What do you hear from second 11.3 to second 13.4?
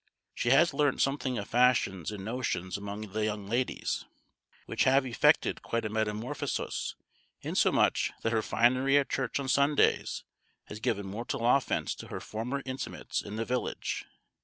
offence to her former intimates in